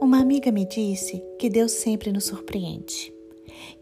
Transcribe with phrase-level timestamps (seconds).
[0.00, 3.12] Uma amiga me disse que Deus sempre nos surpreende.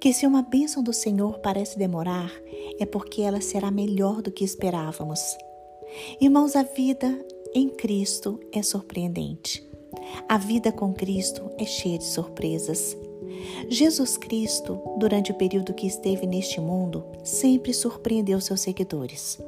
[0.00, 2.32] Que se uma bênção do Senhor parece demorar,
[2.80, 5.20] é porque ela será melhor do que esperávamos.
[6.20, 9.64] Irmãos, a vida em Cristo é surpreendente.
[10.28, 12.96] A vida com Cristo é cheia de surpresas.
[13.68, 19.38] Jesus Cristo, durante o período que esteve neste mundo, sempre surpreendeu seus seguidores.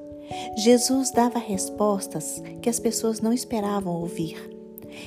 [0.56, 4.59] Jesus dava respostas que as pessoas não esperavam ouvir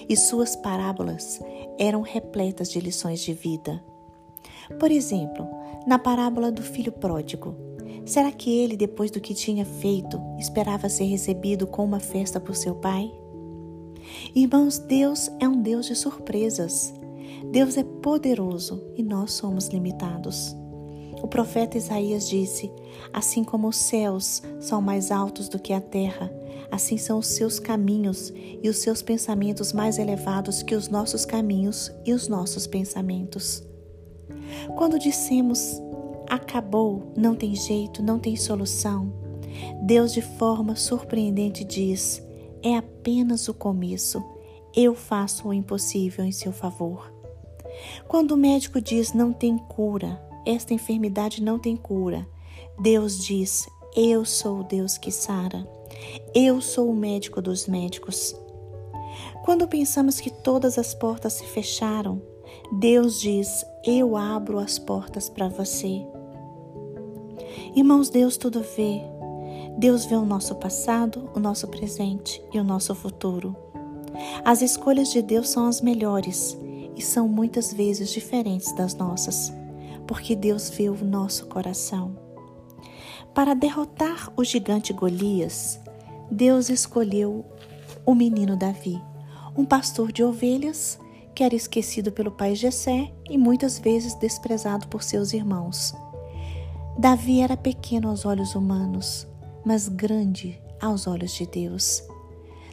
[0.08, 1.40] e suas parábolas
[1.78, 3.84] eram repletas de lições de vida.
[4.80, 5.48] Por exemplo,
[5.86, 7.56] na parábola do filho pródigo,
[8.06, 12.56] será que ele, depois do que tinha feito, esperava ser recebido com uma festa por
[12.56, 13.12] seu pai?
[14.36, 16.94] Irmãos, Deus é um Deus de surpresas.
[17.52, 20.56] Deus é poderoso e nós somos limitados.
[21.22, 22.72] O profeta Isaías disse:
[23.14, 26.32] Assim como os céus são mais altos do que a terra,
[26.74, 31.92] assim são os seus caminhos e os seus pensamentos mais elevados que os nossos caminhos
[32.04, 33.64] e os nossos pensamentos.
[34.76, 35.80] Quando dissemos
[36.28, 39.14] acabou, não tem jeito, não tem solução,
[39.84, 42.24] Deus de forma surpreendente diz:
[42.64, 44.24] é apenas o começo.
[44.76, 47.14] Eu faço o impossível em seu favor.
[48.08, 52.28] Quando o médico diz não tem cura, esta enfermidade não tem cura,
[52.80, 55.68] Deus diz: Eu sou o Deus que sara.
[56.34, 58.36] Eu sou o médico dos médicos.
[59.44, 62.22] Quando pensamos que todas as portas se fecharam,
[62.72, 66.06] Deus diz: Eu abro as portas para você.
[67.76, 69.02] Irmãos, Deus tudo vê.
[69.78, 73.56] Deus vê o nosso passado, o nosso presente e o nosso futuro.
[74.46, 76.58] As escolhas de Deus são as melhores
[76.96, 79.52] e são muitas vezes diferentes das nossas,
[80.08, 82.23] porque Deus vê o nosso coração.
[83.34, 85.80] Para derrotar o gigante Golias,
[86.30, 87.44] Deus escolheu
[88.06, 89.02] o menino Davi,
[89.58, 91.00] um pastor de ovelhas
[91.34, 95.96] que era esquecido pelo pai Jessé e muitas vezes desprezado por seus irmãos.
[96.96, 99.28] Davi era pequeno aos olhos humanos,
[99.66, 102.04] mas grande aos olhos de Deus.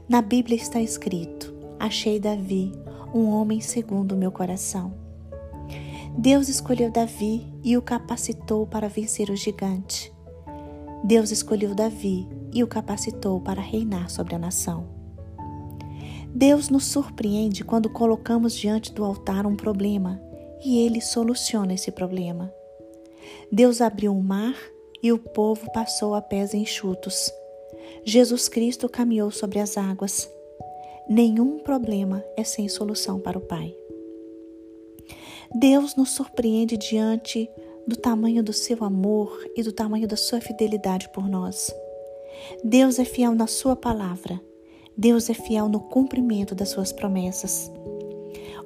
[0.06, 2.70] Na Bíblia está escrito: Achei Davi,
[3.14, 4.92] um homem segundo o meu coração.
[6.18, 10.12] Deus escolheu Davi e o capacitou para vencer o gigante.
[11.02, 14.86] Deus escolheu Davi e o capacitou para reinar sobre a nação.
[16.34, 20.20] Deus nos surpreende quando colocamos diante do altar um problema
[20.64, 22.52] e ele soluciona esse problema.
[23.50, 24.54] Deus abriu o mar
[25.02, 27.32] e o povo passou a pés enxutos.
[28.04, 30.30] Jesus Cristo caminhou sobre as águas.
[31.08, 33.74] Nenhum problema é sem solução para o Pai.
[35.52, 37.50] Deus nos surpreende diante
[37.90, 41.74] do tamanho do seu amor e do tamanho da sua fidelidade por nós.
[42.62, 44.40] Deus é fiel na sua palavra.
[44.96, 47.70] Deus é fiel no cumprimento das suas promessas.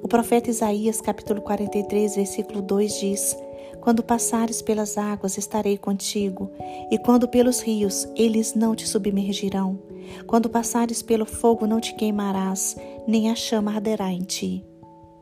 [0.03, 3.35] O profeta Isaías, capítulo 43, versículo 2 diz:
[3.81, 6.51] Quando passares pelas águas, estarei contigo,
[6.91, 9.79] e quando pelos rios, eles não te submergirão.
[10.27, 12.75] Quando passares pelo fogo, não te queimarás,
[13.07, 14.63] nem a chama arderá em ti.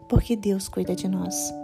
[0.09, 1.62] Porque Deus cuida de nós.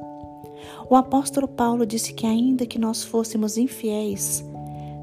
[0.90, 4.44] O apóstolo Paulo disse que, ainda que nós fôssemos infiéis,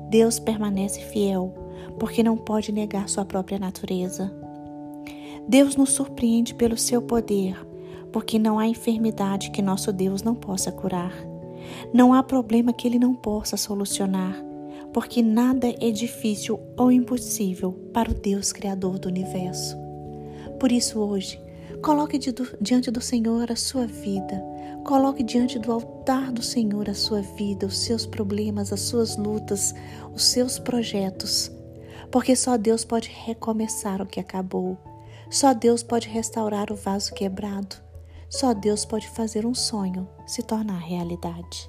[0.09, 1.55] Deus permanece fiel,
[1.99, 4.33] porque não pode negar sua própria natureza.
[5.49, 7.57] Deus nos surpreende pelo seu poder,
[8.13, 11.13] porque não há enfermidade que nosso Deus não possa curar.
[11.93, 14.37] Não há problema que ele não possa solucionar,
[14.93, 19.77] porque nada é difícil ou impossível para o Deus Criador do universo.
[20.59, 21.41] Por isso, hoje,
[21.83, 22.19] coloque
[22.61, 27.67] diante do Senhor a sua vida Coloque diante do altar do Senhor a sua vida,
[27.67, 29.75] os seus problemas, as suas lutas,
[30.15, 31.51] os seus projetos,
[32.11, 34.79] porque só Deus pode recomeçar o que acabou.
[35.29, 37.77] Só Deus pode restaurar o vaso quebrado.
[38.29, 41.69] Só Deus pode fazer um sonho se tornar realidade.